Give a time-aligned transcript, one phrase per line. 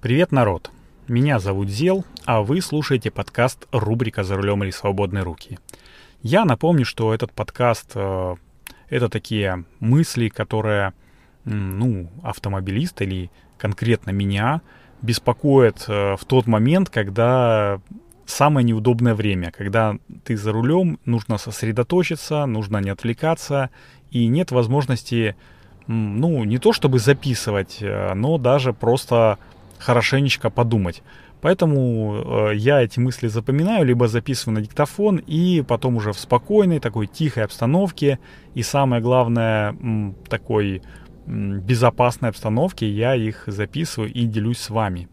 [0.00, 0.70] Привет, народ!
[1.08, 5.58] Меня зовут Зел, а вы слушаете подкаст рубрика «За рулем или свободные руки».
[6.22, 8.36] Я напомню, что этот подкаст э,—
[8.88, 10.94] это такие мысли, которые,
[11.44, 14.62] ну, автомобилист или конкретно меня
[15.02, 17.82] беспокоят э, в тот момент, когда
[18.24, 23.68] самое неудобное время, когда ты за рулем, нужно сосредоточиться, нужно не отвлекаться,
[24.10, 25.36] и нет возможности,
[25.86, 29.38] ну, не то чтобы записывать, э, но даже просто
[29.80, 31.02] хорошенечко подумать.
[31.40, 36.80] Поэтому э, я эти мысли запоминаю, либо записываю на диктофон, и потом уже в спокойной,
[36.80, 38.18] такой тихой обстановке,
[38.54, 40.82] и самое главное, м, такой
[41.26, 45.08] м, безопасной обстановке я их записываю и делюсь с вами.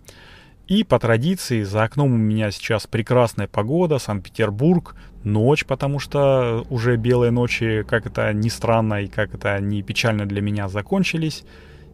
[0.67, 6.97] И по традиции за окном у меня сейчас прекрасная погода, Санкт-Петербург, ночь, потому что уже
[6.97, 11.45] белые ночи, как это ни странно и как это не печально для меня, закончились.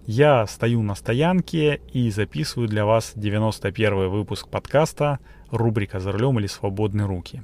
[0.05, 5.19] Я стою на стоянке и записываю для вас 91 выпуск подкаста
[5.49, 7.41] рубрика «За рулем или свободные руки».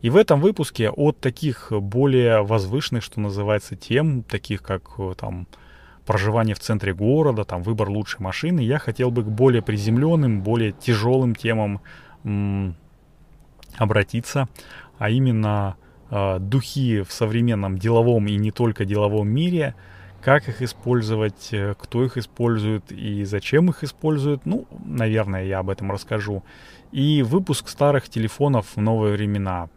[0.00, 5.48] И в этом выпуске от таких более возвышенных, что называется, тем, таких как там
[6.06, 10.70] проживание в центре города, там выбор лучшей машины, я хотел бы к более приземленным, более
[10.70, 11.80] тяжелым темам
[12.22, 12.76] м-
[13.78, 14.48] обратиться,
[14.96, 15.74] а именно
[16.08, 19.74] э, духи в современном деловом и не только деловом мире–
[20.22, 24.46] как их использовать, э, кто их использует и зачем их используют.
[24.46, 26.42] Ну, наверное, я об этом расскажу.
[26.92, 29.68] И выпуск старых телефонов в новые времена.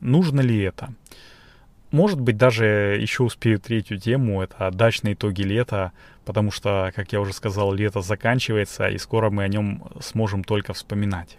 [0.00, 0.94] Нужно ли это?
[1.90, 5.92] Может быть, даже еще успею третью тему, это дачные итоги лета,
[6.24, 10.72] потому что, как я уже сказал, лето заканчивается, и скоро мы о нем сможем только
[10.72, 11.38] вспоминать.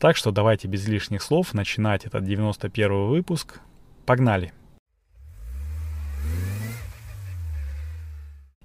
[0.00, 3.60] Так что давайте без лишних слов начинать этот 91 выпуск.
[4.04, 4.52] Погнали!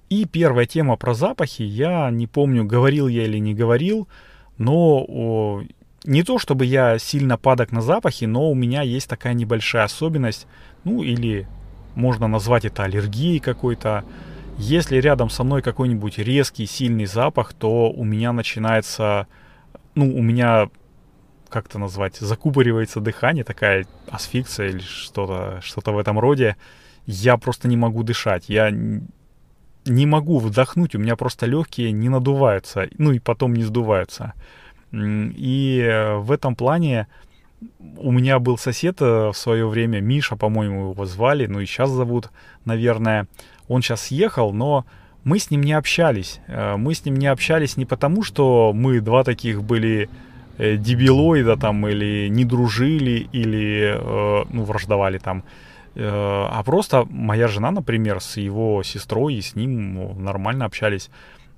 [0.08, 4.08] И первая тема про запахи, я не помню, говорил я или не говорил,
[4.56, 5.62] но о,
[6.04, 10.46] не то чтобы я сильно падок на запахи, но у меня есть такая небольшая особенность,
[10.84, 11.46] ну или
[11.94, 14.04] можно назвать это аллергией какой-то.
[14.56, 19.26] Если рядом со мной какой-нибудь резкий, сильный запах, то у меня начинается,
[19.94, 20.70] ну, у меня,
[21.48, 26.56] как это назвать, закупоривается дыхание, такая асфикция или что-то что в этом роде.
[27.06, 28.48] Я просто не могу дышать.
[28.48, 28.70] Я
[29.88, 34.34] не могу вдохнуть, у меня просто легкие не надуваются, ну и потом не сдуваются.
[34.92, 37.08] И э, в этом плане
[37.98, 41.90] у меня был сосед э, в свое время, Миша, по-моему, его звали, ну и сейчас
[41.90, 42.30] зовут,
[42.64, 43.26] наверное.
[43.68, 44.86] Он сейчас съехал, но
[45.24, 46.40] мы с ним не общались.
[46.46, 50.08] Э, мы с ним не общались не потому, что мы два таких были
[50.58, 53.96] дебилоида там, или не дружили, или,
[54.52, 55.44] ну, враждовали там.
[55.98, 61.10] Э, а просто моя жена, например, с его сестрой и с ним ну, нормально общались,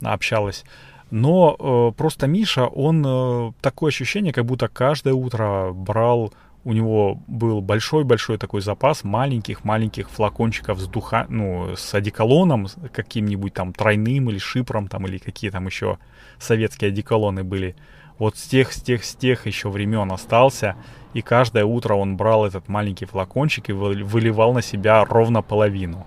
[0.02, 0.64] общалась.
[1.10, 6.32] Но э, просто Миша, он э, такое ощущение, как будто каждое утро брал,
[6.64, 13.74] у него был большой-большой такой запас маленьких-маленьких флакончиков с духа, ну, с одеколоном, каким-нибудь там
[13.74, 15.98] тройным или шипром там, или какие там еще
[16.38, 17.76] советские одеколоны были.
[18.18, 20.76] Вот с тех, с тех, с тех еще времен остался
[21.15, 26.06] и каждое утро он брал этот маленький флакончик и выливал на себя ровно половину.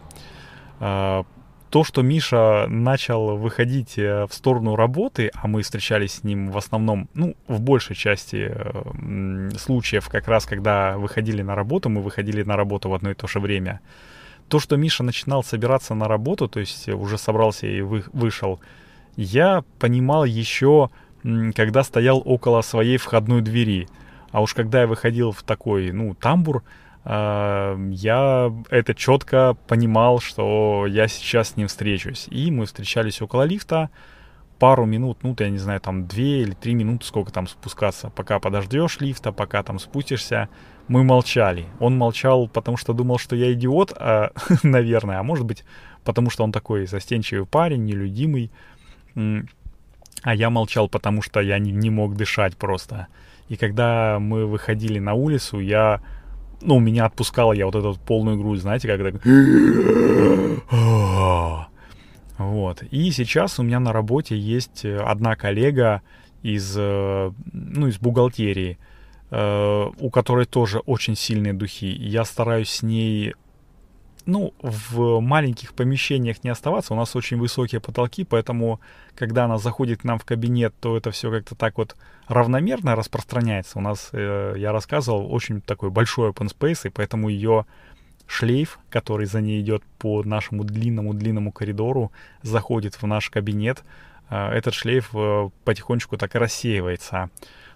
[0.80, 1.26] А,
[1.70, 6.58] то, что Миша начал выходить э, в сторону работы, а мы встречались с ним в
[6.58, 12.44] основном, ну, в большей части э, случаев, как раз когда выходили на работу, мы выходили
[12.44, 13.82] на работу в одно и то же время.
[14.50, 18.60] То, что Миша начинал собираться на работу, то есть уже собрался и вы, вышел,
[19.16, 20.92] я понимал еще,
[21.56, 23.88] когда стоял около своей входной двери–
[24.34, 26.64] а уж когда я выходил в такой, ну, тамбур,
[27.06, 32.28] э, я это четко понимал, что я сейчас с ним встречусь.
[32.32, 33.92] И мы встречались около лифта,
[34.58, 38.40] пару минут, ну, я не знаю, там две или три минуты, сколько там спускаться, пока
[38.40, 40.50] подождешь лифта, пока там спустишься,
[40.88, 41.68] мы молчали.
[41.80, 44.32] Он молчал, потому что думал, что я идиот, а,
[44.64, 45.64] наверное, а может быть,
[46.04, 48.52] потому что он такой застенчивый парень, нелюдимый.
[49.16, 53.10] А я молчал, потому что я не, не мог дышать просто.
[53.54, 56.02] И когда мы выходили на улицу, я,
[56.64, 59.22] ну, меня отпускало, я вот эту полную грудь, знаете, так...
[62.40, 62.82] Вот.
[62.90, 66.02] И сейчас у меня на работе есть одна коллега
[66.42, 68.80] из, э, ну, из бухгалтерии,
[69.30, 71.86] э, у которой тоже очень сильные духи.
[71.86, 73.36] Я стараюсь с ней
[74.26, 76.94] ну, в маленьких помещениях не оставаться.
[76.94, 78.80] У нас очень высокие потолки, поэтому,
[79.16, 81.96] когда она заходит к нам в кабинет, то это все как-то так вот
[82.28, 83.80] равномерно распространяется.
[83.80, 87.66] У нас, э, я рассказывал, очень такой большой open space, и поэтому ее
[88.28, 92.12] шлейф, который за ней идет по нашему длинному-длинному коридору,
[92.42, 93.84] заходит в наш кабинет.
[94.30, 95.12] этот шлейф
[95.66, 97.30] потихонечку так и рассеивается.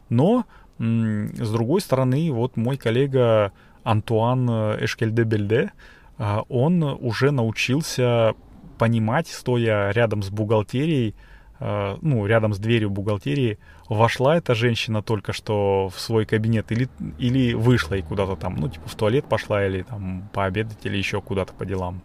[0.09, 0.45] Но,
[0.79, 3.51] с другой стороны, вот мой коллега
[3.83, 5.71] Антуан Эшкельде-Бельде,
[6.17, 8.33] он уже научился
[8.77, 11.15] понимать, стоя рядом с бухгалтерией,
[11.59, 13.57] Э, ну, рядом с дверью бухгалтерии,
[13.89, 16.87] вошла эта женщина только что в свой кабинет или,
[17.17, 21.21] или вышла и куда-то там, ну, типа в туалет пошла или там пообедать или еще
[21.21, 22.01] куда-то по делам.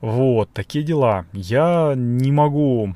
[0.00, 1.26] Вот, такие дела.
[1.32, 2.94] Я не могу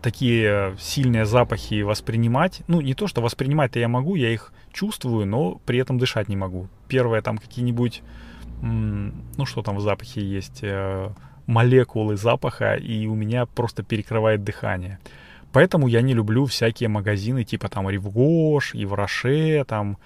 [0.00, 2.62] такие сильные запахи воспринимать.
[2.68, 6.36] Ну, не то, что воспринимать-то я могу, я их чувствую, но при этом дышать не
[6.36, 6.68] могу.
[6.88, 8.02] Первое, там какие-нибудь,
[8.62, 11.10] ну, что там в запахе есть, э,
[11.46, 14.98] молекулы запаха, и у меня просто перекрывает дыхание.
[15.52, 19.98] Поэтому я не люблю всякие магазины типа там Ривгош, Евроше, там,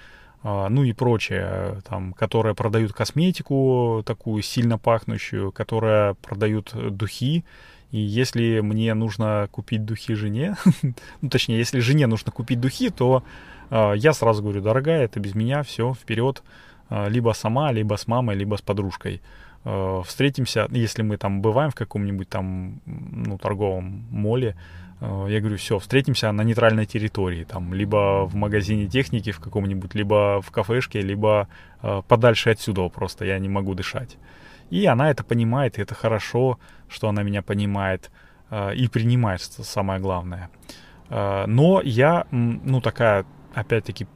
[0.42, 7.44] э, ну и прочее, там, которые продают косметику такую сильно пахнущую, которые продают духи.
[7.92, 10.56] И если мне нужно купить духи жене,
[11.20, 13.22] ну точнее, если жене нужно купить духи, то
[13.70, 16.42] э, я сразу говорю, дорогая, это без меня, все, вперед,
[16.90, 19.20] либо сама, либо с мамой, либо с подружкой.
[19.66, 24.54] Э, встретимся, если мы там бываем в каком-нибудь там ну, торговом моле,
[25.00, 29.94] э, я говорю, все, встретимся на нейтральной территории, там, либо в магазине техники в каком-нибудь,
[29.96, 31.48] либо в кафешке, либо
[31.82, 34.18] э, подальше отсюда просто, я не могу дышать.
[34.70, 36.58] И она это понимает, и это хорошо,
[36.88, 38.12] что она меня понимает
[38.50, 40.48] э, и принимает, что самое главное.
[41.10, 44.06] Э, но я, ну, такая, опять-таки,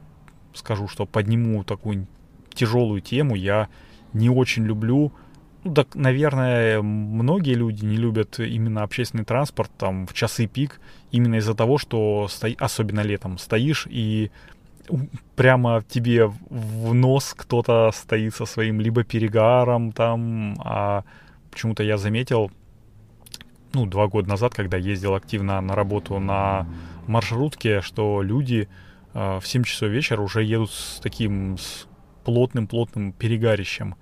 [0.53, 2.07] скажу, что подниму такую
[2.55, 3.67] тяжелую тему, я
[4.13, 5.11] не очень люблю.
[5.63, 10.81] Ну, так, наверное, многие люди не любят именно общественный транспорт там в часы пик,
[11.11, 14.31] именно из-за того, что, стои, особенно летом, стоишь и
[15.35, 21.03] прямо тебе в нос кто-то стоит со своим либо перегаром там, а
[21.51, 22.51] почему-то я заметил,
[23.73, 26.67] ну, два года назад, когда ездил активно на работу на
[27.07, 28.67] маршрутке, что люди
[29.13, 31.57] э, в 7 часов вечера уже едут с таким
[32.23, 33.95] плотным-плотным перегарищем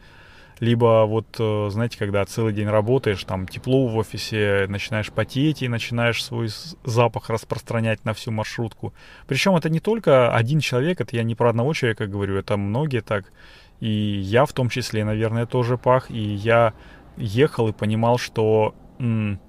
[0.60, 5.70] либо вот, э, знаете, когда целый день работаешь, там тепло в офисе, начинаешь потеть и
[5.70, 6.50] начинаешь свой
[6.84, 8.94] запах распространять на всю маршрутку.
[9.28, 13.02] Причем это не только один человек, это я не про одного человека говорю, это многие
[13.02, 13.32] так.
[13.80, 16.74] И я в том числе, наверное, тоже пах, и я
[17.16, 19.40] ехал и понимал, что м-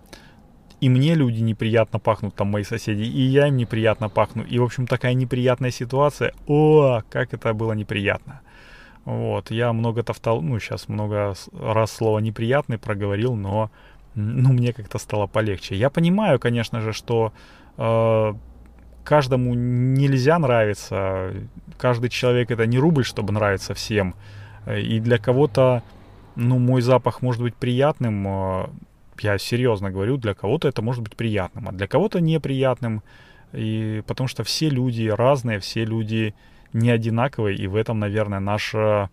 [0.81, 4.45] и мне люди неприятно пахнут, там мои соседи, и я им неприятно пахну.
[4.45, 6.33] И, в общем, такая неприятная ситуация.
[6.47, 8.41] О, как это было неприятно.
[9.11, 13.73] Вот, я много тавтол, ну, сейчас много раз слово неприятный проговорил, но,
[14.15, 15.75] ну, мне как-то стало полегче.
[15.75, 17.33] Я понимаю, конечно же, что
[17.77, 18.35] э,
[19.03, 21.35] каждому нельзя нравиться,
[21.77, 24.15] каждый человек это не рубль, чтобы нравиться всем,
[24.73, 25.83] и для кого-то,
[26.37, 28.67] ну, мой запах может быть приятным, э,
[29.23, 33.03] я серьезно говорю, для кого-то это может быть приятным, а для кого-то неприятным,
[33.53, 36.33] и потому что все люди разные, все люди
[36.73, 39.11] не одинаковый, и в этом, наверное, наша,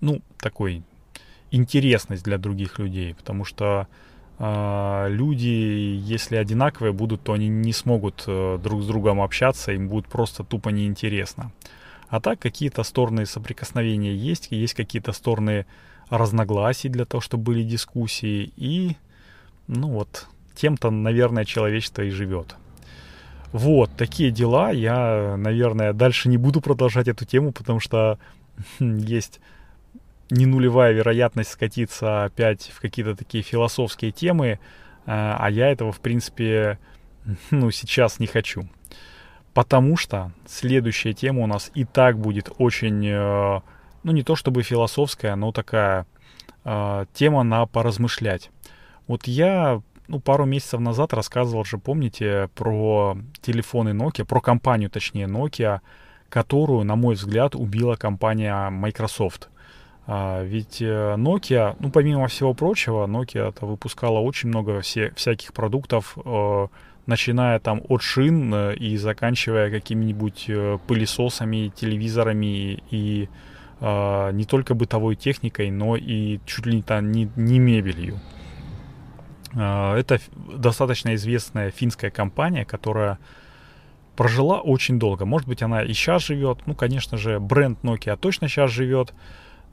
[0.00, 0.82] ну, такой
[1.50, 3.88] интересность для других людей, потому что
[4.38, 9.88] э, люди, если одинаковые будут, то они не смогут э, друг с другом общаться, им
[9.88, 11.52] будет просто тупо неинтересно.
[12.08, 15.66] А так какие-то стороны соприкосновения есть, есть какие-то стороны
[16.08, 18.96] разногласий для того, чтобы были дискуссии, и,
[19.66, 22.56] ну вот, тем-то, наверное, человечество и живет.
[23.56, 24.70] Вот, такие дела.
[24.70, 28.18] Я, наверное, дальше не буду продолжать эту тему, потому что
[28.80, 29.40] есть
[30.28, 34.58] не нулевая вероятность скатиться опять в какие-то такие философские темы, э,
[35.06, 36.78] а я этого, в принципе,
[37.50, 38.68] ну, сейчас не хочу.
[39.54, 43.60] Потому что следующая тема у нас и так будет очень, э,
[44.02, 46.06] ну, не то чтобы философская, но такая
[46.66, 48.50] э, тема на поразмышлять.
[49.06, 55.26] Вот я ну, пару месяцев назад рассказывал же, помните, про телефоны Nokia, про компанию, точнее,
[55.26, 55.80] Nokia,
[56.28, 59.48] которую, на мой взгляд, убила компания Microsoft.
[60.06, 66.16] А, ведь э, Nokia, ну, помимо всего прочего, Nokia выпускала очень много все, всяких продуктов,
[66.24, 66.66] э,
[67.06, 70.48] начиная там от шин э, и заканчивая какими-нибудь
[70.86, 73.28] пылесосами, телевизорами и
[73.80, 78.20] э, не только бытовой техникой, но и чуть ли не, не, не мебелью.
[79.56, 83.18] А, это достаточно известная финская компания, которая
[84.16, 85.24] прожила очень долго.
[85.24, 86.60] Может быть, она и сейчас живет.
[86.66, 89.12] Ну, конечно же, бренд Nokia точно сейчас живет.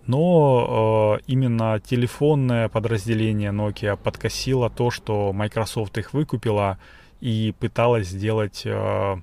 [0.05, 6.77] Но э, именно телефонное подразделение Nokia подкосило то, что Microsoft их выкупила
[7.21, 9.15] и пыталась сделать э,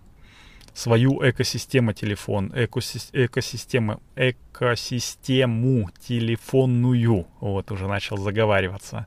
[0.72, 7.26] свою экосистему телефон, экосис, экосистему, экосистему телефонную.
[7.40, 9.06] Вот, уже начал заговариваться.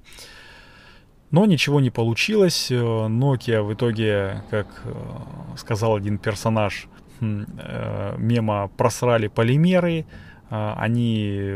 [1.33, 2.69] Но ничего не получилось.
[2.69, 4.93] Э, Nokia в итоге, как э,
[5.57, 6.87] сказал один персонаж
[7.19, 10.05] хм, э, мема, просрали полимеры.
[10.49, 11.55] Они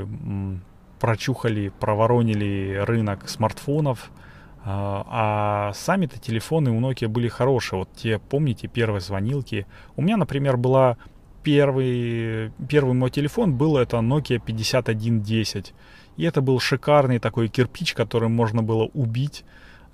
[0.99, 4.09] прочухали, проворонили рынок смартфонов.
[4.65, 7.77] А сами-то телефоны у Nokia были хорошие.
[7.77, 9.67] Вот те, помните, первые звонилки.
[9.95, 10.97] У меня, например, была
[11.43, 15.75] первый, первый мой телефон был это Nokia 5110.
[16.15, 19.45] И это был шикарный такой кирпич, который можно было убить.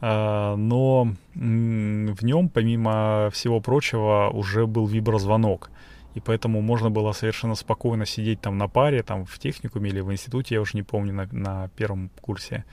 [0.05, 5.71] А, но в нем, помимо всего прочего, уже был виброзвонок.
[6.13, 10.11] И поэтому можно было совершенно спокойно сидеть там на паре, там в техникуме или в
[10.11, 12.65] институте, я уже не помню, на, на первом курсе.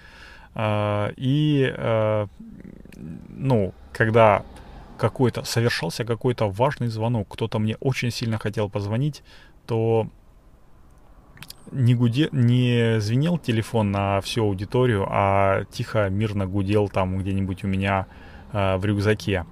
[0.57, 2.27] А, и, а,
[3.29, 4.43] ну, когда
[4.99, 9.23] какой-то, совершался какой-то важный звонок, кто-то мне очень сильно хотел позвонить,
[9.67, 10.09] то
[11.73, 17.69] не, гуде, не звенел телефон на всю аудиторию, а тихо, мирно гудел там где-нибудь у
[17.69, 18.07] меня
[18.53, 19.45] э, в рюкзаке.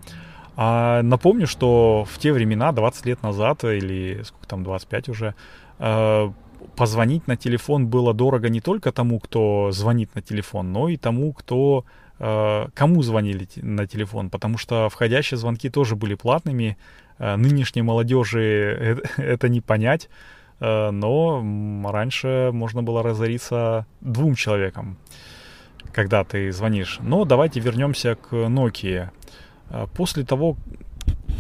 [0.56, 5.34] А напомню, что в те времена, 20 лет назад, или сколько там, 25 уже,
[5.78, 6.32] э,
[6.76, 11.32] позвонить на телефон было дорого не только тому, кто звонит на телефон, но и тому,
[11.32, 11.84] кто
[12.18, 16.76] э, кому звонили на телефон, потому что входящие звонки тоже были платными.
[17.18, 18.42] Э, нынешней молодежи
[18.80, 20.08] это, это не понять.
[20.60, 21.42] Э, но
[21.90, 24.96] раньше можно было разориться двум человекам,
[25.92, 26.98] когда ты звонишь.
[27.02, 29.10] Но давайте вернемся к Nokia.
[29.70, 30.56] Э, после того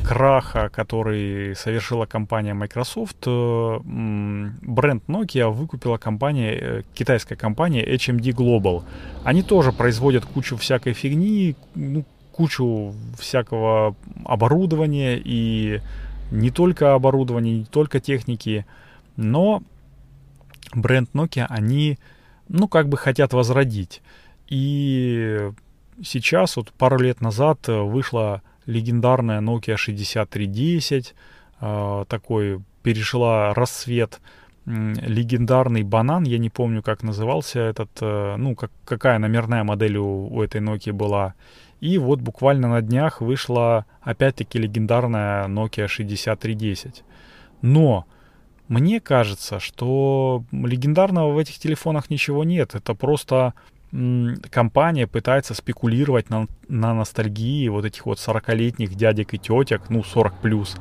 [0.04, 8.84] краха, который совершила компания Microsoft, э, бренд Nokia выкупила компания, китайская компания HMD Global.
[9.24, 15.80] Они тоже производят кучу всякой фигни, ну, кучу всякого оборудования и
[16.30, 18.64] не только оборудования, не только техники.
[19.18, 19.64] Но
[20.72, 21.98] бренд Nokia они,
[22.48, 24.00] ну, как бы хотят возродить.
[24.46, 25.50] И
[26.04, 31.14] сейчас, вот пару лет назад вышла легендарная Nokia 6310,
[31.60, 34.20] э, такой перешла рассвет,
[34.66, 40.28] легендарный банан, я не помню, как назывался этот, э, ну, как, какая номерная модель у,
[40.28, 41.34] у этой Nokia была.
[41.80, 47.02] И вот буквально на днях вышла опять-таки легендарная Nokia 6310.
[47.62, 48.06] Но
[48.68, 52.74] мне кажется, что легендарного в этих телефонах ничего нет.
[52.74, 53.54] Это просто
[54.50, 60.34] компания пытается спекулировать на, на ностальгии вот этих вот 40-летних дядек и тетек, ну 40
[60.40, 60.76] плюс,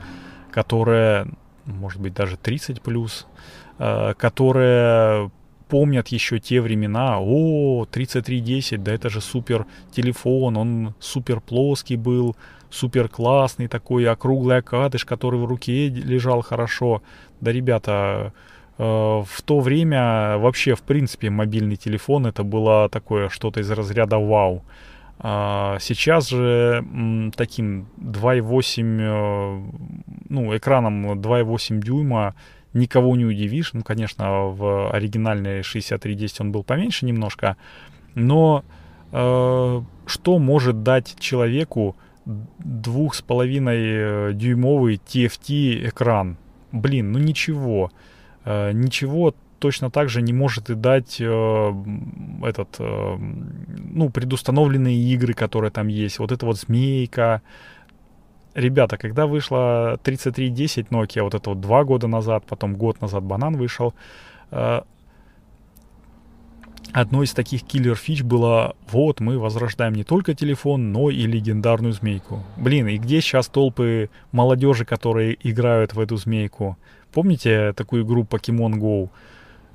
[0.51, 1.27] которые,
[1.65, 3.25] может быть, даже 30 плюс,
[3.79, 5.31] э, которые
[5.67, 7.17] помнят еще те времена.
[7.19, 12.35] О, 3310, да это же супер телефон, он супер плоский был,
[12.69, 17.01] супер классный такой, округлый окадыш, который в руке лежал хорошо.
[17.41, 18.33] Да, ребята,
[18.77, 24.17] э, в то время вообще, в принципе, мобильный телефон это было такое что-то из разряда
[24.17, 24.63] вау.
[25.19, 26.85] А сейчас же
[27.35, 29.61] таким 2,8, э,
[30.29, 32.35] ну, экраном 2,8 дюйма
[32.73, 33.73] никого не удивишь.
[33.73, 37.57] Ну, конечно, в оригинальной 6310 он был поменьше немножко,
[38.15, 38.63] но
[39.11, 41.95] э, что может дать человеку
[42.25, 46.37] двух с половиной э, дюймовый TFT экран?
[46.71, 47.91] Блин, ну ничего.
[48.45, 51.73] Э, ничего точно так же не может и дать э,
[52.43, 56.19] этот, э, ну, предустановленные игры, которые там есть.
[56.19, 57.41] Вот это вот змейка,
[58.57, 63.55] ребята, когда вышла 3310 Nokia, вот это вот два года назад, потом год назад банан
[63.55, 63.93] вышел,
[64.51, 64.81] э,
[66.91, 72.43] одной из таких киллер-фич было, вот, мы возрождаем не только телефон, но и легендарную змейку.
[72.57, 76.77] Блин, и где сейчас толпы молодежи, которые играют в эту змейку?
[77.13, 79.09] Помните такую игру Pokemon Go,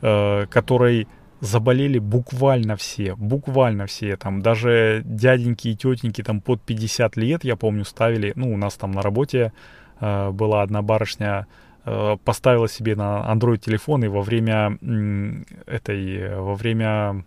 [0.02, 1.06] э, которой
[1.42, 7.56] заболели буквально все, буквально все, там, даже дяденьки и тетеньки там под 50 лет, я
[7.56, 9.52] помню, ставили, ну, у нас там на работе
[9.98, 11.48] э, была одна барышня,
[11.84, 17.24] э, поставила себе на Android телефон и во время э, этой, во время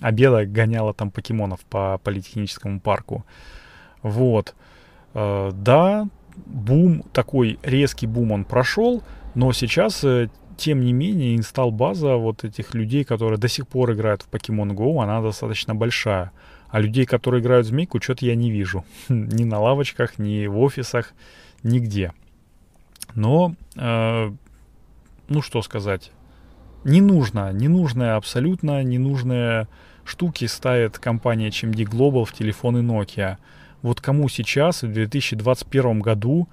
[0.00, 3.26] обеда гоняла там покемонов по политехническому парку.
[4.00, 4.54] Вот.
[5.12, 6.06] Э, да,
[6.36, 9.02] бум, такой резкий бум он прошел,
[9.34, 14.22] но сейчас э, тем не менее, инсталл-база вот этих людей, которые до сих пор играют
[14.22, 16.32] в Pokemon Go, она достаточно большая.
[16.68, 18.84] А людей, которые играют в Змейку, что-то я не вижу.
[19.08, 21.12] ни на лавочках, ни в офисах,
[21.62, 22.12] нигде.
[23.14, 24.32] Но, э,
[25.28, 26.10] ну что сказать,
[26.84, 29.68] не нужно, ненужные, абсолютно ненужные
[30.04, 33.36] штуки ставит компания HMD Global в телефоны Nokia.
[33.82, 36.48] Вот кому сейчас, в 2021 году,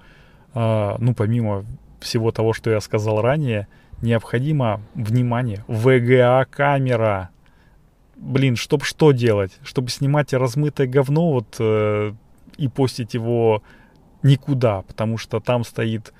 [0.54, 1.64] э, ну помимо
[2.00, 3.66] всего того, что я сказал ранее,
[4.04, 7.30] необходимо, внимание, VGA-камера.
[8.16, 9.52] блин, чтобы что делать?
[9.64, 12.12] Чтобы снимать размытое говно вот э,
[12.56, 13.62] и постить его
[14.22, 16.12] никуда, потому что там стоит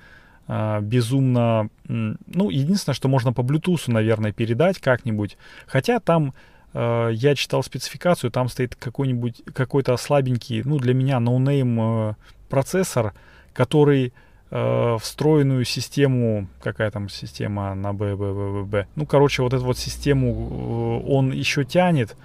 [0.47, 1.69] э, безумно...
[1.87, 5.37] Ну, единственное, что можно по Bluetooth, наверное, передать как-нибудь.
[5.65, 6.33] Хотя там
[6.73, 12.13] э, я читал спецификацию, там стоит какой-нибудь, какой-то слабенький, ну, для меня ноунейм э,
[12.49, 13.13] процессор,
[13.53, 14.13] который
[14.51, 18.87] э, встроенную систему, какая там система на Б, Б, Б, Б, Б.
[18.95, 22.15] Ну, короче, вот эту вот систему э, он еще тянет,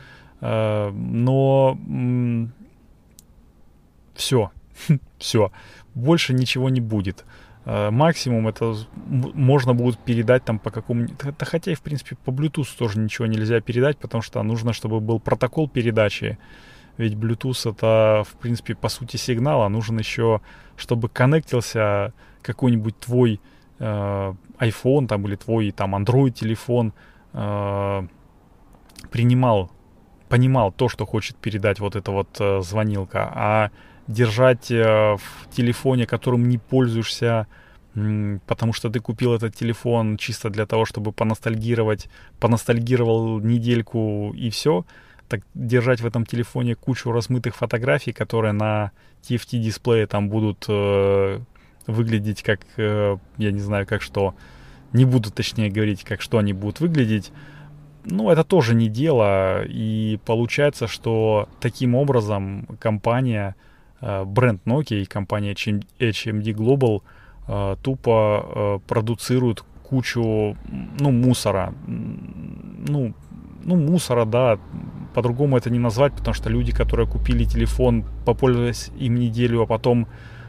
[0.40, 1.78] э, но
[4.14, 4.50] все,
[5.18, 5.52] все,
[5.94, 7.24] больше ничего не будет.
[7.66, 8.74] Максимум это
[9.06, 11.14] можно будет передать там по какому-нибудь...
[11.38, 15.20] Хотя и, в принципе, по Bluetooth тоже ничего нельзя передать, потому что нужно, чтобы был
[15.20, 16.38] протокол передачи.
[16.97, 20.40] Ведь Bluetooth это, в принципе, по сути сигнал, а нужен еще,
[20.76, 23.40] чтобы коннектился какой-нибудь твой
[23.78, 26.92] э, iPhone там или твой там Android телефон,
[27.32, 28.06] э,
[29.11, 29.70] принимал,
[30.28, 33.70] понимал то, что хочет передать вот эта вот э, звонилка, а
[34.06, 37.47] держать э, в телефоне, которым не пользуешься,
[38.47, 44.85] потому что ты купил этот телефон чисто для того, чтобы поностальгировать, поностальгировал недельку и все,
[45.30, 51.40] так держать в этом телефоне кучу размытых фотографий, которые на TFT дисплее там будут э,
[51.87, 54.34] выглядеть как, э, я не знаю, как что,
[54.92, 57.32] не буду точнее говорить, как что они будут выглядеть,
[58.04, 63.54] ну, это тоже не дело, и получается, что таким образом компания,
[64.00, 67.02] Э, бренд Nokia и компания HMD Global
[67.46, 70.56] э, тупо э, продуцируют кучу,
[70.99, 71.75] ну, мусора.
[71.87, 73.12] Ну,
[73.64, 74.58] ну, мусора, да,
[75.14, 80.06] по-другому это не назвать, потому что люди, которые купили телефон, попользовались им неделю, а потом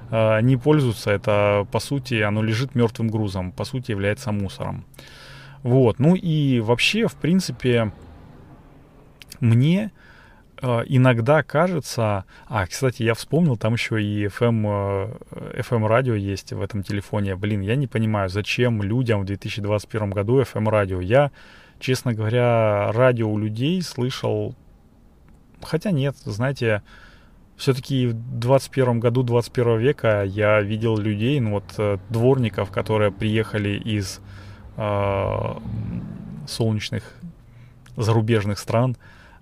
[0.09, 4.85] э, не пользуются, это, по сути, оно лежит мертвым грузом, по сути, является мусором.
[5.63, 7.91] Вот, ну и вообще, в принципе,
[9.39, 9.91] мне
[10.61, 12.25] Э, иногда кажется...
[12.47, 15.19] А, кстати, я вспомнил, там еще и FM,
[15.59, 17.35] FM радио есть в этом телефоне.
[17.35, 21.01] Блин, я не понимаю, зачем людям в 2021 году FM радио.
[21.01, 21.31] Я,
[21.81, 24.55] честно говоря, радио у людей слышал...
[25.61, 26.81] Хотя нет, знаете,
[27.57, 33.77] все-таки в 21 году 21 века я видел людей, ну вот э, дворников, которые приехали
[33.77, 34.21] из
[34.77, 35.53] э,
[36.47, 37.03] солнечных
[37.97, 38.95] зарубежных стран,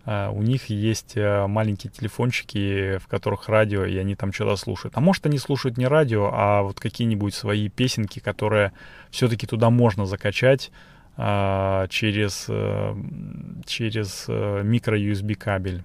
[0.06, 4.98] Uh, у них есть uh, маленькие телефончики, в которых радио, и они там что-то слушают.
[4.98, 8.72] А может, они слушают не радио, а вот какие-нибудь свои песенки, которые
[9.12, 10.72] все-таки туда можно закачать
[11.20, 12.96] через, э,
[13.66, 15.84] через э, микро-USB кабель.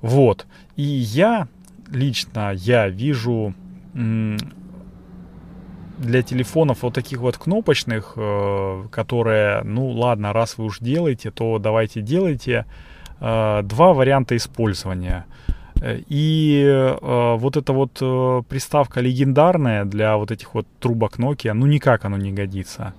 [0.00, 0.46] Вот.
[0.76, 1.48] И я
[1.90, 3.52] лично, я вижу
[5.98, 11.58] для телефонов вот таких вот кнопочных, э, которые, ну ладно, раз вы уж делаете, то
[11.58, 12.66] давайте делайте.
[13.20, 15.24] Два варианта использования.
[15.80, 17.92] И вот эта вот
[18.48, 22.92] приставка легендарная для вот этих вот трубок Nokia, ну никак оно не годится.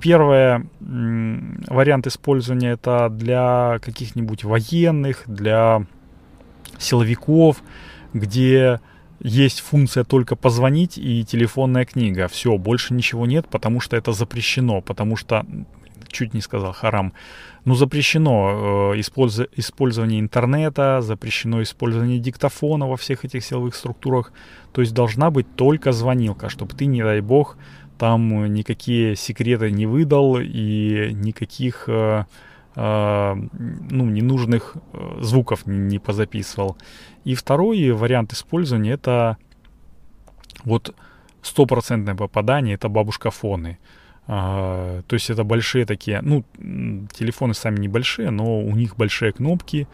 [0.00, 5.86] Первый вариант использования это для каких-нибудь военных, для
[6.78, 7.62] силовиков,
[8.12, 8.80] где
[9.20, 12.28] есть функция только позвонить и телефонная книга.
[12.28, 15.46] Все, больше ничего нет, потому что это запрещено, потому что
[16.08, 17.12] чуть не сказал харам.
[17.64, 19.40] Ну, запрещено э, использ...
[19.56, 24.32] использование интернета, запрещено использование диктофона во всех этих силовых структурах.
[24.72, 27.56] То есть должна быть только звонилка, чтобы ты, не дай бог,
[27.98, 32.24] там никакие секреты не выдал и никаких э,
[32.74, 36.76] э, ну, ненужных э, звуков не, не позаписывал.
[37.24, 39.38] И второй вариант использования это
[40.64, 40.94] вот
[41.42, 43.78] стопроцентное попадание, это бабушкафоны.
[44.28, 46.44] А, то есть это большие такие, ну,
[47.12, 49.86] телефоны сами небольшие, но у них большие кнопки,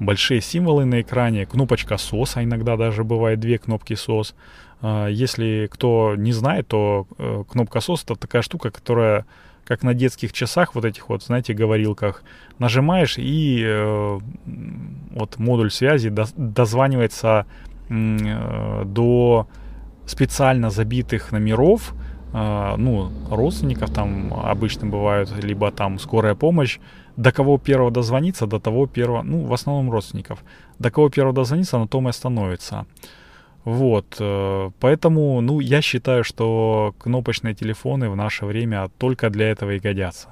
[0.00, 4.34] большие символы на экране, кнопочка SOS, а иногда даже бывает две кнопки SOS.
[4.80, 9.24] А, если кто не знает, то э, кнопка SOS это такая штука, которая
[9.64, 12.22] как на детских часах, вот этих вот, знаете, говорилках,
[12.58, 14.18] нажимаешь и э,
[15.10, 17.44] вот модуль связи до, дозванивается
[17.90, 19.46] э, до
[20.06, 21.94] специально забитых номеров,
[22.32, 26.78] а, ну, родственников там обычно бывают, либо там скорая помощь,
[27.16, 30.38] до кого первого дозвониться, до того первого, ну, в основном родственников,
[30.78, 32.86] до кого первого дозвониться, на том и остановится.
[33.64, 39.72] Вот, э, поэтому, ну, я считаю, что кнопочные телефоны в наше время только для этого
[39.72, 40.28] и годятся.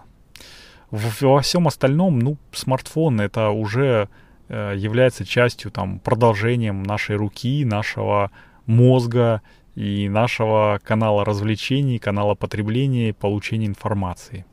[0.91, 4.09] Во всем остальном, ну, смартфон это уже
[4.49, 8.31] э, является частью, там, продолжением нашей руки, нашего
[8.67, 9.43] мозга
[9.75, 14.47] и нашего канала развлечений, канала потребления и получения информации.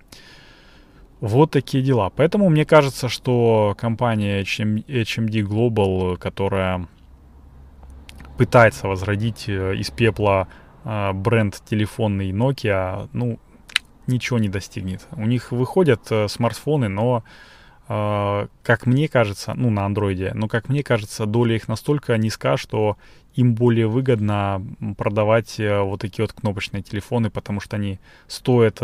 [1.21, 2.09] Вот такие дела.
[2.09, 6.87] Поэтому мне кажется, что компания HMD Global, которая
[8.37, 10.47] пытается возродить э, из пепла
[10.83, 13.39] э, бренд телефонный Nokia, ну,
[14.07, 15.07] ничего не достигнет.
[15.11, 17.23] У них выходят э, смартфоны, но
[17.85, 22.95] как мне кажется, ну, на андроиде, но, как мне кажется, доля их настолько низка, что
[23.35, 24.65] им более выгодно
[24.97, 28.79] продавать вот такие вот кнопочные телефоны, потому что они стоят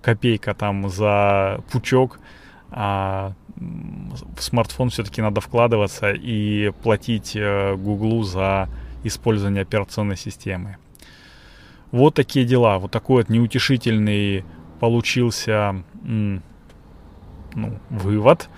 [0.00, 2.20] копейка там за пучок,
[2.70, 8.68] а в смартфон все-таки надо вкладываться и платить Гуглу за
[9.04, 10.76] использования операционной системы.
[11.90, 12.78] Вот такие дела.
[12.78, 14.44] Вот такой вот неутешительный
[14.80, 16.42] получился ну,
[17.90, 18.48] вывод.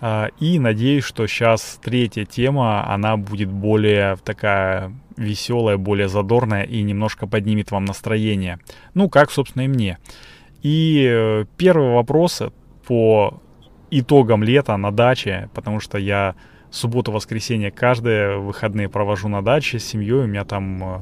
[0.00, 6.82] А, и надеюсь, что сейчас третья тема, она будет более такая веселая, более задорная и
[6.82, 8.58] немножко поднимет вам настроение.
[8.94, 9.98] Ну, как, собственно, и мне.
[10.62, 12.42] И э, первый вопрос
[12.86, 13.41] по
[13.92, 16.34] итогам лета на даче, потому что я
[16.70, 20.24] субботу-воскресенье каждые выходные провожу на даче с семьей.
[20.24, 21.00] У меня там э,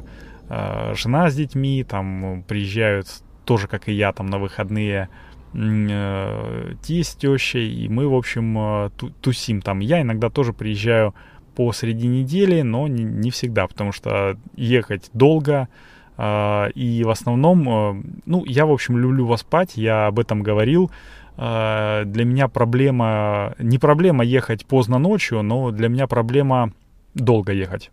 [0.49, 3.07] э жена с детьми, там приезжают
[3.45, 5.09] тоже, как и я, там на выходные
[5.55, 9.79] э, тесть, тещей, и мы, в общем, э, тусим там.
[9.79, 11.15] Я иногда тоже приезжаю
[11.55, 15.69] по среди недели, но не, не всегда, потому что ехать долго,
[16.17, 20.91] э, и в основном, э, ну, я, в общем, люблю поспать, я об этом говорил,
[20.91, 20.95] а,
[21.41, 26.73] для меня проблема, не проблема ехать поздно ночью, но для меня проблема
[27.15, 27.91] долго ехать.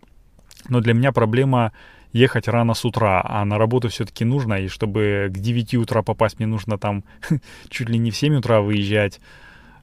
[0.68, 1.72] Но для меня проблема
[2.12, 6.38] ехать рано с утра, а на работу все-таки нужно, и чтобы к 9 утра попасть,
[6.38, 7.04] мне нужно там
[7.70, 9.20] чуть ли не в 7 утра выезжать,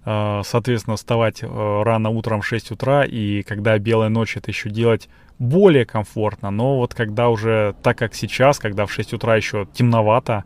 [0.03, 1.47] а, соответственно, вставать э,
[1.83, 6.77] рано утром в 6 утра, и когда белая ночь, это еще делать более комфортно, но
[6.77, 10.45] вот когда уже, так как сейчас, когда в 6 утра еще темновато,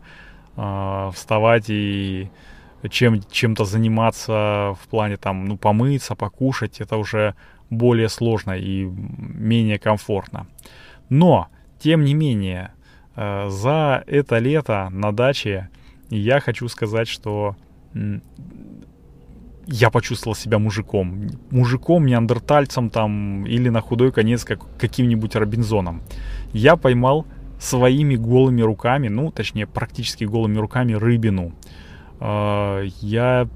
[1.14, 2.28] вставать и
[2.88, 7.34] чем, чем-то заниматься в плане там, ну, помыться, покушать, это уже
[7.68, 10.46] более сложно и менее комфортно.
[11.08, 12.72] Но, тем не менее,
[13.16, 15.68] э, за это лето на даче
[16.08, 17.56] я хочу сказать, что
[19.66, 21.28] я почувствовал себя мужиком.
[21.50, 26.02] Мужиком, неандертальцем там или на худой конец как, каким-нибудь Робинзоном.
[26.52, 27.26] Я поймал
[27.60, 31.52] своими голыми руками, ну, точнее, практически голыми руками рыбину.
[32.20, 33.48] А, я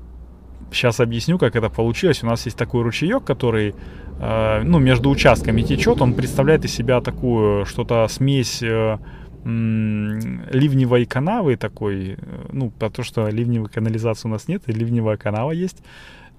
[0.73, 2.23] сейчас объясню, как это получилось.
[2.23, 3.75] У нас есть такой ручеек, который
[4.19, 6.01] а, ну, между участками течет.
[6.01, 8.99] Он представляет из себя такую что-то смесь э,
[9.45, 12.17] ливневой канавы такой, э,
[12.53, 15.83] ну, потому что ливневой канализации у нас нет, и ливневая канава есть.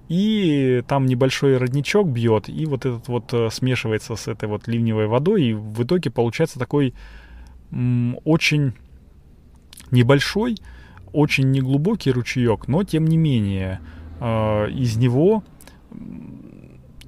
[0.08, 5.06] И там небольшой родничок бьет, и вот этот вот э, смешивается с этой вот ливневой
[5.06, 6.94] водой, и в итоге получается такой
[8.24, 8.72] очень
[9.90, 10.56] небольшой,
[11.12, 13.80] очень неглубокий ручеек, но тем не менее
[14.20, 15.42] э, из него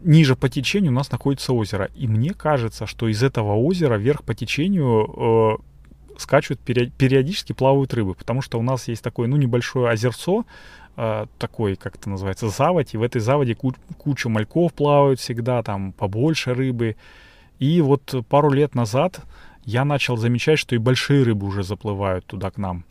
[0.03, 1.91] ниже по течению у нас находится озеро.
[1.95, 8.15] И мне кажется, что из этого озера вверх по течению э, скачут, периодически плавают рыбы,
[8.15, 10.45] потому что у нас есть такое, ну, небольшое озерцо,
[10.97, 15.63] э, такой, как это называется, заводь, и в этой заводе ку- куча мальков плавают всегда,
[15.63, 16.97] там побольше рыбы.
[17.59, 19.21] И вот пару лет назад
[19.65, 22.85] я начал замечать, что и большие рыбы уже заплывают туда к нам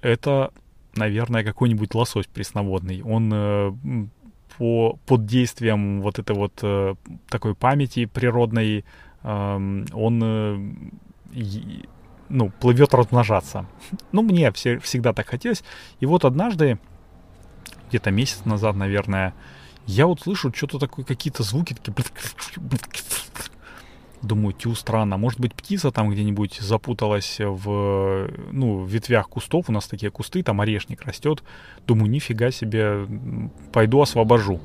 [0.00, 0.52] это,
[0.94, 3.02] наверное, какой-нибудь лосось пресноводный.
[3.02, 3.72] Он э,
[4.56, 6.94] по, под действием вот этой вот э,
[7.28, 8.84] такой памяти природной,
[9.22, 10.72] э, он э,
[12.28, 13.66] ну, плывет размножаться.
[14.12, 15.62] Ну, мне все, всегда так хотелось.
[16.00, 16.78] И вот однажды,
[17.88, 19.34] где-то месяц назад, наверное,
[19.86, 21.94] я вот слышу что-то такое, какие-то звуки такие
[24.22, 25.16] Думаю, тю, странно.
[25.16, 29.68] Может быть, птица там где-нибудь запуталась в, ну, в ветвях кустов.
[29.68, 31.44] У нас такие кусты, там орешник растет.
[31.86, 33.06] Думаю, нифига себе,
[33.72, 34.60] пойду освобожу.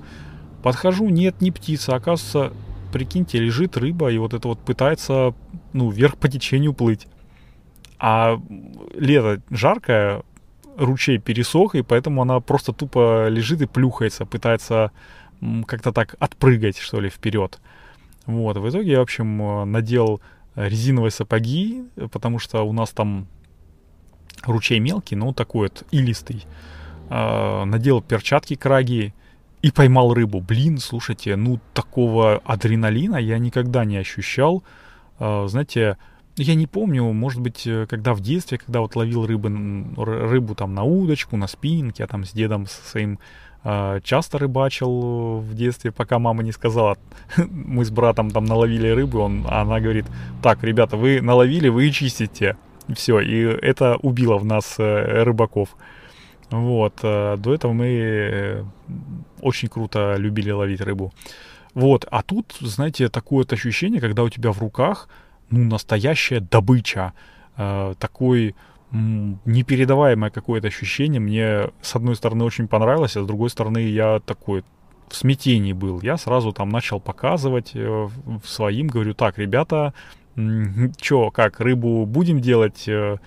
[0.64, 1.96] Подхожу, нет, не птица.
[1.96, 2.52] Оказывается,
[2.92, 5.34] прикиньте, лежит рыба и вот это вот пытается,
[5.72, 7.08] ну, вверх по течению плыть.
[8.00, 8.40] А
[8.96, 10.24] лето жаркое,
[10.78, 14.92] ручей пересох, и поэтому она просто тупо лежит и плюхается, пытается
[15.68, 17.60] как-то так отпрыгать, что ли, вперед.
[18.26, 20.22] Вот, в итоге я, в общем, э, надел
[20.56, 23.28] резиновые сапоги, потому что у нас там
[24.44, 26.46] ручей мелкий, но такой вот илистый.
[27.10, 29.14] Э, надел перчатки краги
[29.62, 30.42] и поймал рыбу.
[30.42, 34.64] Блин, слушайте, ну такого адреналина я никогда не ощущал.
[35.20, 35.98] Э, знаете,
[36.36, 39.50] я не помню, может быть, э, когда в детстве, когда вот ловил рыбы,
[39.98, 43.22] рыбу там на удочку, на спиннинг, я там с дедом со своим а,
[44.04, 46.98] часто рыбачил в детстве, пока мама не сказала.
[47.38, 50.06] Мы с братом там наловили рыбы, он, она говорит,
[50.42, 52.58] так, ребята, вы наловили, вы и чистите.
[52.94, 55.70] Все, и это убило в нас э, рыбаков.
[56.50, 58.64] Вот, э, до этого мы э,
[59.42, 61.14] очень круто любили ловить рыбу.
[61.74, 65.08] Вот, а тут, знаете, такое вот ощущение, когда у тебя в руках,
[65.50, 67.14] ну, настоящая добыча,
[67.56, 68.56] такой
[68.94, 71.20] непередаваемое какое-то ощущение.
[71.20, 74.64] Мне, с одной стороны, очень понравилось, а с другой стороны, я такой
[75.10, 76.00] в смятении был.
[76.02, 78.10] Я сразу там начал показывать э,
[78.46, 79.94] своим, говорю, так, ребята,
[80.98, 83.18] чё, как, рыбу будем делать э,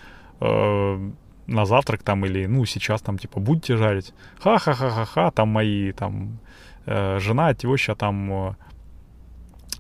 [0.41, 1.11] э,
[1.47, 4.15] на завтрак там или, ну, сейчас там, типа, будете жарить?
[4.41, 6.39] Ха-ха-ха-ха-ха, там мои, там,
[6.87, 8.57] э, жена, теща там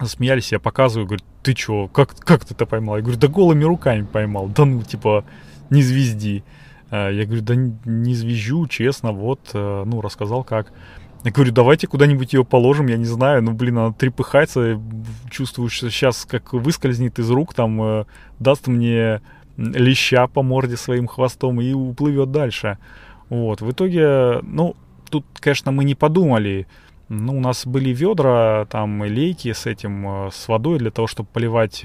[0.00, 2.96] э, смеялись, я показываю, говорю, ты чё, как, как ты это поймал?
[2.96, 4.48] Я говорю, да голыми руками поймал.
[4.48, 5.24] Да ну, типа,
[5.70, 6.44] не звезди.
[6.90, 10.72] Э, я говорю, да не звезжу, честно, вот, э, ну, рассказал как.
[11.24, 14.80] Я говорю, давайте куда-нибудь ее положим, я не знаю, ну, блин, она трепыхается,
[15.28, 18.04] чувствую, что сейчас как выскользнет из рук, там, э,
[18.38, 19.20] даст мне
[19.56, 22.78] леща по морде своим хвостом и уплывет дальше.
[23.28, 24.76] Вот, в итоге, ну,
[25.10, 26.68] тут, конечно, мы не подумали,
[27.08, 31.84] ну, у нас были ведра, там, лейки с этим, с водой для того, чтобы поливать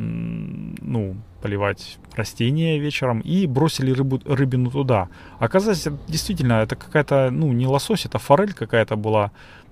[0.00, 5.08] ну, поливать растения вечером и бросили рыбу, рыбину туда.
[5.38, 9.30] Оказывается, действительно, это какая-то, ну, не лосось, это форель какая-то была,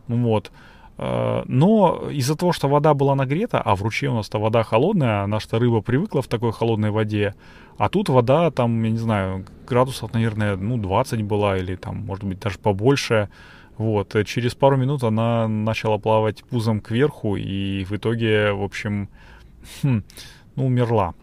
[0.08, 0.50] вот.
[0.98, 5.26] Э, но из-за того, что вода была нагрета, а в ручье у нас-то вода холодная,
[5.26, 7.34] наша рыба привыкла в такой холодной воде,
[7.78, 12.24] а тут вода там, я не знаю, градусов, наверное, ну, 20 была или там, может
[12.24, 13.28] быть, даже побольше.
[13.78, 19.08] Вот, через пару минут она начала плавать пузом кверху, и в итоге, в общем,
[19.82, 20.02] хм,
[20.56, 21.14] ну, умерла.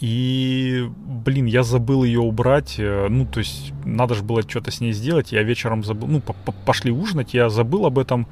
[0.00, 0.88] И,
[1.24, 2.76] блин, я забыл ее убрать.
[2.78, 5.32] Э, ну, то есть, надо же было что-то с ней сделать.
[5.32, 6.08] Я вечером забыл.
[6.08, 6.22] Ну,
[6.64, 8.28] пошли ужинать, я забыл об этом.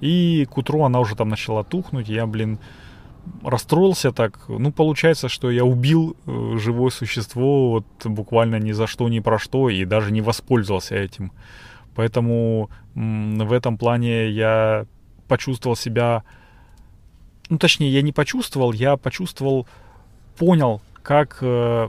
[0.00, 2.08] И к утру она уже там начала тухнуть.
[2.08, 2.60] Я, блин,
[3.42, 4.38] расстроился так.
[4.48, 9.40] Ну, получается, что я убил э, живое существо вот буквально ни за что, ни про
[9.40, 9.70] что.
[9.70, 11.32] И даже не воспользовался этим.
[11.96, 14.86] Поэтому в этом плане я
[15.26, 16.22] почувствовал себя
[17.48, 19.66] ну точнее, я не почувствовал, я почувствовал,
[20.36, 21.88] понял, как э,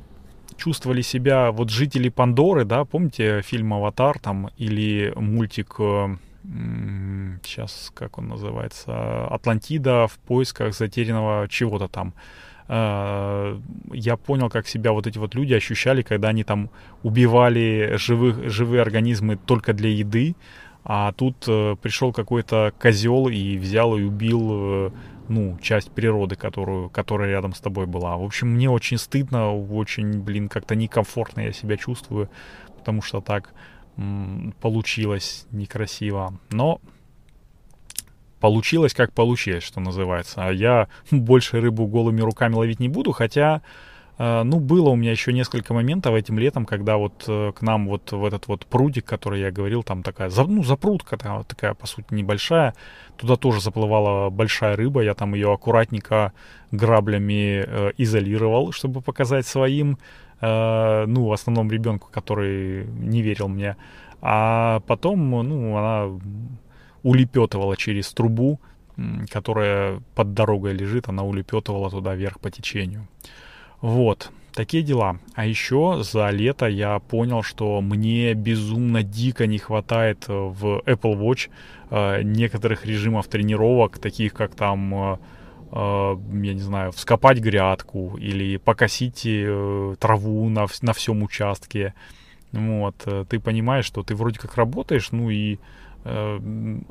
[0.57, 6.15] чувствовали себя вот жители Пандоры, да, помните фильм «Аватар» там или мультик, э,
[7.43, 12.13] сейчас, как он называется, «Атлантида в поисках затерянного чего-то там».
[12.67, 13.57] Э,
[13.91, 16.69] я понял, как себя вот эти вот люди ощущали, когда они там
[17.03, 20.35] убивали живых, живые организмы только для еды,
[20.83, 24.91] а тут э, пришел какой-то козел и взял и убил э,
[25.29, 28.17] ну, часть природы, которую, которая рядом с тобой была.
[28.17, 32.29] В общем, мне очень стыдно, очень, блин, как-то некомфортно я себя чувствую,
[32.77, 33.53] потому что так
[33.97, 36.39] м- получилось некрасиво.
[36.49, 36.81] Но
[38.39, 40.45] получилось как получилось, что называется.
[40.45, 43.61] А я больше рыбу голыми руками ловить не буду, хотя
[44.19, 48.11] ну, было у меня еще несколько моментов этим летом, когда вот э, к нам вот
[48.11, 52.13] в этот вот прудик, который я говорил, там такая, ну, запрудка такая, такая, по сути,
[52.13, 52.73] небольшая,
[53.15, 56.33] туда тоже заплывала большая рыба, я там ее аккуратненько
[56.71, 59.97] граблями э, изолировал, чтобы показать своим,
[60.41, 63.77] э, ну, в основном ребенку, который не верил мне.
[64.21, 66.19] А потом, ну, она
[67.03, 68.59] улепетывала через трубу,
[69.29, 73.07] которая под дорогой лежит, она улепетывала туда вверх по течению.
[73.81, 75.17] Вот, такие дела.
[75.35, 81.17] А еще за лето я понял, что мне безумно дико не хватает э, в Apple
[81.17, 81.49] Watch
[81.89, 85.17] э, некоторых режимов тренировок, таких как там, э,
[85.71, 89.21] я не знаю, вскопать грядку или покосить
[89.99, 91.93] траву на, на всем участке.
[92.51, 92.95] Вот,
[93.29, 95.59] ты понимаешь, что ты вроде как работаешь, ну и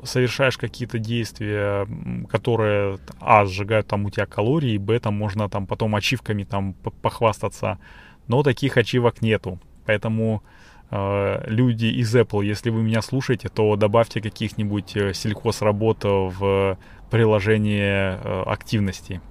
[0.03, 1.87] совершаешь какие-то действия,
[2.29, 7.79] которые, а, сжигают там у тебя калории, б, там можно там потом ачивками там похвастаться,
[8.27, 9.59] но таких ачивок нету.
[9.85, 10.43] Поэтому
[10.91, 16.77] э, люди из Apple, если вы меня слушаете, то добавьте каких-нибудь э, сельхозработ в
[17.09, 19.21] приложение э, активности.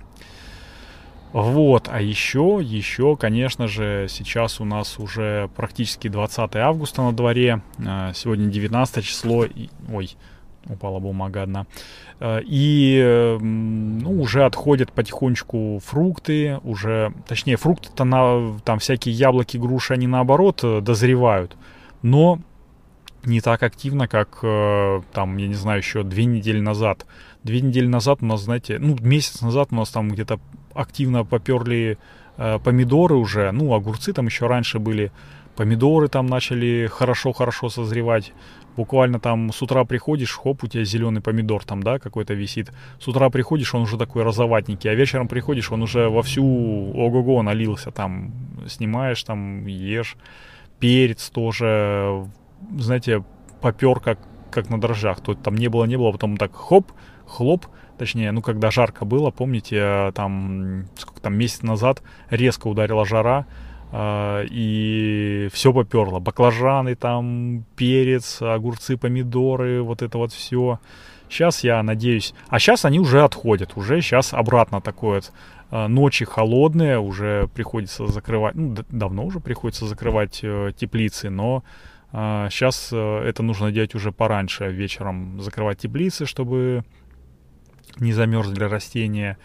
[1.32, 7.60] Вот, а еще, еще, конечно же, сейчас у нас уже практически 20 августа на дворе,
[7.78, 10.16] э, сегодня 19 число, и, ой,
[10.66, 11.66] упала бумага одна,
[12.20, 19.92] э, и ну, уже отходят потихонечку фрукты, уже, точнее, фрукты-то на, там всякие яблоки, груши,
[19.92, 21.58] они наоборот э, дозревают,
[22.00, 22.40] но
[23.24, 24.38] не так активно, как
[25.12, 27.04] там, я не знаю, еще две недели назад.
[27.42, 30.38] Две недели назад у нас, знаете, ну, месяц назад у нас там где-то
[30.78, 31.98] активно поперли
[32.36, 35.10] э, помидоры уже, ну, огурцы там еще раньше были,
[35.56, 38.32] помидоры там начали хорошо-хорошо созревать.
[38.76, 42.70] Буквально там с утра приходишь, хоп, у тебя зеленый помидор там, да, какой-то висит.
[43.00, 47.90] С утра приходишь, он уже такой розоватненький, а вечером приходишь, он уже вовсю ого-го налился
[47.90, 48.32] там.
[48.68, 50.16] Снимаешь там, ешь.
[50.78, 52.24] перец тоже,
[52.78, 53.24] знаете,
[53.60, 55.20] попер как, как на дрожжах.
[55.20, 56.92] То там не было, не было, потом так хоп,
[57.26, 57.66] хлоп,
[57.98, 63.46] точнее, ну, когда жарко было, помните, там, сколько там, месяц назад резко ударила жара,
[63.92, 66.20] э, и все поперло.
[66.20, 70.78] Баклажаны там, перец, огурцы, помидоры, вот это вот все.
[71.28, 72.34] Сейчас я надеюсь...
[72.48, 75.22] А сейчас они уже отходят, уже сейчас обратно такое
[75.70, 81.97] э, ночи холодные, уже приходится закрывать, ну, давно уже приходится закрывать э, теплицы, но э,
[82.10, 86.84] сейчас э, это нужно делать уже пораньше, вечером закрывать теплицы, чтобы
[87.98, 89.38] не замерзли растения.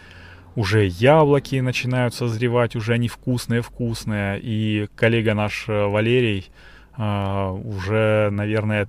[0.56, 4.40] Уже яблоки начинают созревать, уже они вкусные-вкусные.
[4.40, 6.50] И коллега наш э, Валерий
[6.96, 8.88] э, уже, наверное,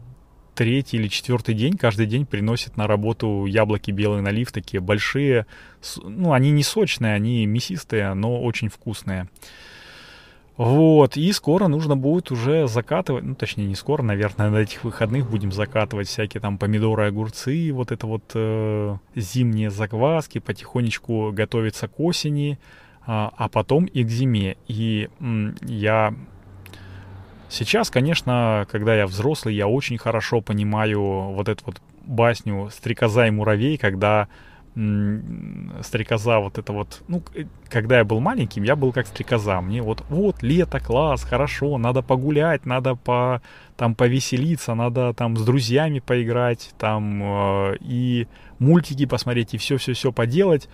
[0.53, 5.45] третий или четвертый день, каждый день приносит на работу яблоки белый налив, такие большие.
[6.01, 9.27] Ну, они не сочные, они мясистые, но очень вкусные.
[10.57, 15.29] Вот, и скоро нужно будет уже закатывать, ну, точнее, не скоро, наверное, на этих выходных
[15.29, 21.99] будем закатывать всякие там помидоры, огурцы, вот это вот э, зимние закваски, потихонечку готовиться к
[21.99, 22.57] осени, э,
[23.07, 24.55] а потом и к зиме.
[24.67, 26.15] И э, я
[27.49, 33.31] сейчас, конечно, когда я взрослый, я очень хорошо понимаю вот эту вот басню «Стрекоза и
[33.31, 34.29] муравей», когда
[34.75, 37.23] стрекоза вот это вот, ну,
[37.69, 39.61] когда я был маленьким, я был как стрекоза.
[39.61, 43.41] Мне вот, вот, лето, класс, хорошо, надо погулять, надо по,
[43.77, 48.27] там повеселиться, надо там с друзьями поиграть, там э, и
[48.59, 50.67] мультики посмотреть, и все-все-все поделать.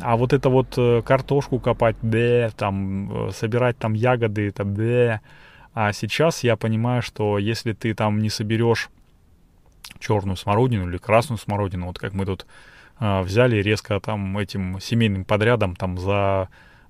[0.00, 5.20] А вот это вот э, картошку копать, да, там, э, собирать там ягоды, это да.
[5.74, 8.88] А сейчас я понимаю, что если ты там не соберешь
[9.98, 12.46] черную смородину или красную смородину, вот как мы тут
[13.00, 16.48] взяли резко там этим семейным подрядом там за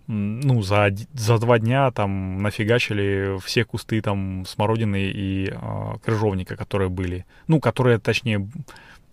[0.09, 6.89] ну, за, за два дня там нафигачили все кусты там смородины и э, крыжовника, которые
[6.89, 7.27] были.
[7.47, 8.49] Ну, которые, точнее,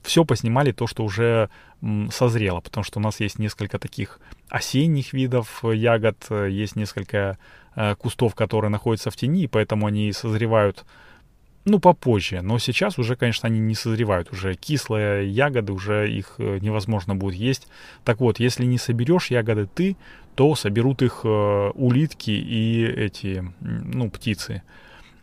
[0.04, 1.50] все поснимали то, что уже
[1.82, 7.38] м, созрело, потому что у нас есть несколько таких осенних видов ягод, есть несколько
[7.76, 10.86] э, кустов, которые находятся в тени, поэтому они созревают
[11.66, 12.42] ну, попозже.
[12.42, 14.32] Но сейчас уже, конечно, они не созревают.
[14.32, 17.68] Уже кислые ягоды, уже их э, невозможно будет есть.
[18.04, 19.98] Так вот, если не соберешь ягоды ты,
[20.36, 24.62] то соберут их э, улитки и эти, ну, птицы.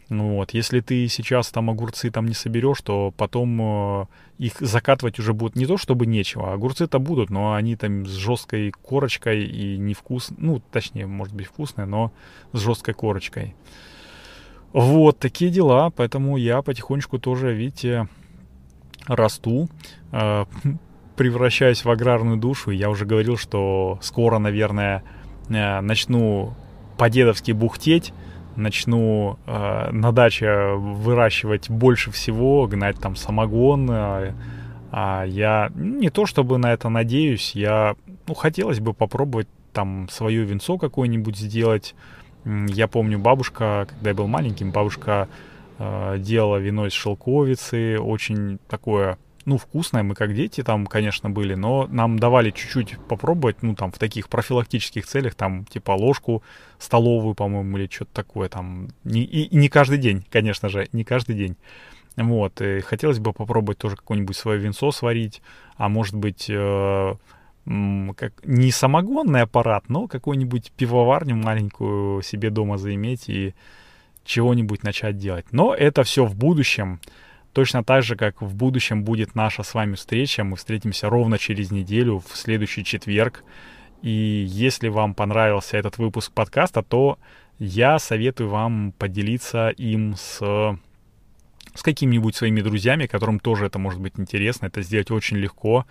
[0.08, 4.06] Ну вот, если ты сейчас там огурцы там не соберешь, то потом э,
[4.38, 6.52] их закатывать уже будет не то, чтобы нечего.
[6.52, 11.86] Огурцы-то будут, но они там с жесткой корочкой и невкус, ну, точнее, может быть, вкусные,
[11.86, 12.12] но
[12.52, 13.54] с жесткой корочкой.
[14.72, 18.08] Вот такие дела, поэтому я потихонечку тоже, видите,
[19.06, 19.68] расту,
[20.12, 20.44] э,
[21.16, 22.70] превращаюсь в аграрную душу.
[22.70, 25.02] Я уже говорил, что скоро, наверное,
[25.48, 26.54] э, начну
[26.96, 28.14] по-дедовски бухтеть,
[28.56, 33.90] начну э, на даче выращивать больше всего, гнать там самогон.
[33.90, 34.34] Э,
[34.90, 37.94] а я не то чтобы на это надеюсь, я,
[38.26, 41.94] ну, хотелось бы попробовать там свое венцо какое-нибудь сделать,
[42.44, 45.28] я помню, бабушка, когда я был маленьким, бабушка
[45.78, 50.02] э, делала вино из шелковицы, очень такое, ну, вкусное.
[50.02, 54.28] Мы как дети там, конечно, были, но нам давали чуть-чуть попробовать, ну, там, в таких
[54.28, 56.42] профилактических целях, там, типа ложку
[56.78, 58.88] столовую, по-моему, или что-то такое, там.
[59.04, 61.56] Не, и, и не каждый день, конечно же, не каждый день.
[62.16, 65.40] Вот, и хотелось бы попробовать тоже какое-нибудь свое винцо сварить,
[65.76, 67.14] а может быть, э,
[67.64, 73.54] как, не самогонный аппарат, но какую-нибудь пивоварню маленькую себе дома заиметь и
[74.24, 75.46] чего-нибудь начать делать.
[75.52, 77.00] Но это все в будущем.
[77.52, 80.42] Точно так же, как в будущем будет наша с вами встреча.
[80.42, 83.44] Мы встретимся ровно через неделю, в следующий четверг.
[84.00, 87.18] И если вам понравился этот выпуск подкаста, то
[87.58, 90.38] я советую вам поделиться им с,
[91.74, 94.66] с какими-нибудь своими друзьями, которым тоже это может быть интересно.
[94.66, 95.86] Это сделать очень легко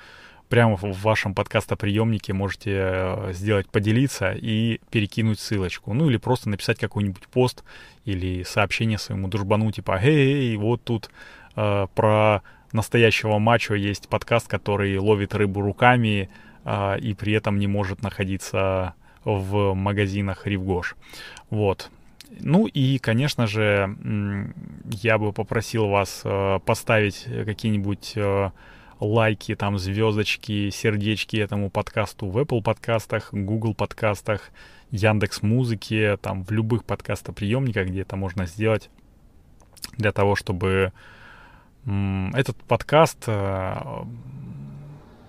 [0.51, 5.93] прямо в вашем подкастоприемнике можете э, сделать поделиться и перекинуть ссылочку.
[5.93, 7.63] Ну или просто написать какой-нибудь пост
[8.03, 11.09] или сообщение своему дружбану типа «Эй, вот тут
[11.55, 12.41] э, про
[12.73, 16.29] настоящего мачо есть подкаст, который ловит рыбу руками
[16.65, 20.97] э, и при этом не может находиться в магазинах Ривгош».
[21.49, 21.89] Вот.
[22.41, 23.95] Ну и, конечно же,
[25.01, 28.51] я бы попросил вас э, поставить какие-нибудь э,
[29.01, 34.51] лайки, там звездочки, сердечки этому подкасту в Apple подкастах, Google подкастах,
[34.91, 38.89] Яндекс Музыке, там в любых подкастоприемниках, где это можно сделать
[39.97, 40.93] для того, чтобы
[41.85, 43.75] этот подкаст э,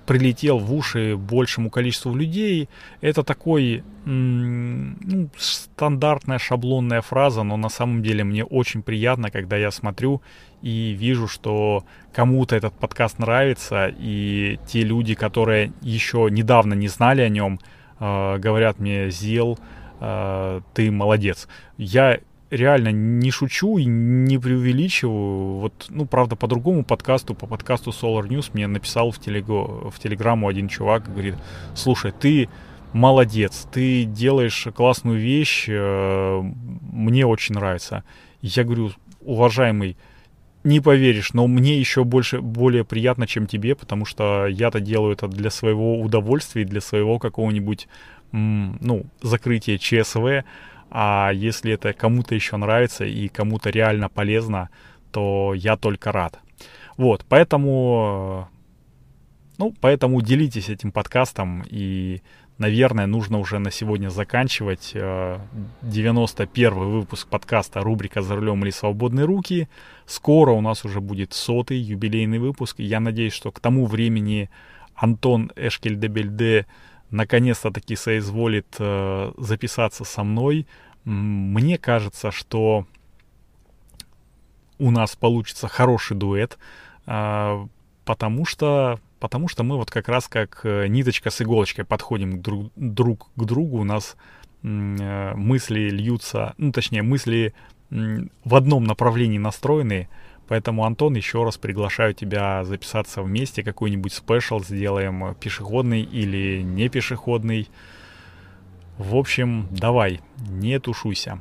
[0.05, 2.69] прилетел в уши большему количеству людей.
[3.01, 9.71] Это такой ну, стандартная шаблонная фраза, но на самом деле мне очень приятно, когда я
[9.71, 10.21] смотрю
[10.63, 17.23] и вижу, что кому-то этот подкаст нравится, и те люди, которые еще недавно не знали
[17.23, 17.59] о нем,
[18.01, 19.59] э, говорят мне, Зел,
[20.01, 21.49] э, ты молодец.
[21.79, 22.19] Я
[22.53, 25.59] реально не шучу и не преувеличиваю.
[25.59, 29.99] Вот, ну, правда, по другому подкасту, по подкасту Solar News мне написал в, телего, в
[29.99, 31.35] телеграмму один чувак, говорит,
[31.75, 32.49] слушай, ты
[32.93, 36.41] молодец, ты делаешь классную вещь, э,
[36.93, 38.05] мне очень нравится.
[38.43, 38.93] Я говорю,
[39.23, 39.97] уважаемый,
[40.65, 45.29] не поверишь, но мне еще больше, более приятно, чем тебе, потому что я-то делаю это
[45.29, 47.89] для своего удовольствия, для своего какого-нибудь,
[48.33, 50.45] ну, закрытия ЧСВ,
[50.91, 54.69] а если это кому-то еще нравится и кому-то реально полезно,
[55.11, 56.39] то я только рад.
[56.97, 58.49] Вот, поэтому,
[59.63, 62.21] ну, поэтому делитесь этим подкастом и,
[62.59, 69.25] наверное, нужно уже на сегодня заканчивать 91 э, выпуск подкаста рубрика «За рулем или свободные
[69.25, 69.69] руки».
[70.05, 72.81] Скоро у нас уже будет сотый юбилейный выпуск.
[72.81, 74.51] Я надеюсь, что к тому времени
[74.97, 76.67] Антон Эшкель-Дебельде
[77.13, 80.67] наконец-то таки соизволит э, записаться со мной.
[81.05, 82.85] Мне кажется, что
[84.81, 86.59] у нас получится хороший дуэт,
[87.07, 87.67] э,
[88.05, 92.73] потому что потому что мы вот как раз как э, ниточка с иголочкой подходим друг,
[92.75, 94.17] друг к другу, у нас
[94.65, 97.55] э, мысли льются, ну точнее мысли
[97.91, 100.09] в одном направлении настроены,
[100.49, 106.89] Поэтому, Антон, еще раз приглашаю тебя записаться вместе, какой-нибудь спешл сделаем, э, пешеходный или не
[106.89, 107.69] пешеходный.
[108.99, 110.21] В общем, давай,
[110.51, 111.39] не тушуйся.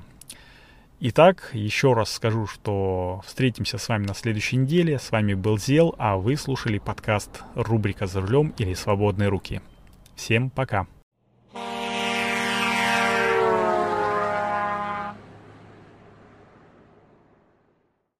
[1.04, 4.99] Итак, еще раз скажу, что встретимся с вами на следующей неделе.
[4.99, 9.62] С вами был Зел, а вы слушали подкаст рубрика «За рулем» или «Свободные руки».
[10.16, 10.86] Всем пока!